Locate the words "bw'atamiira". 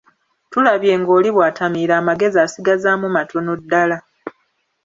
1.35-1.93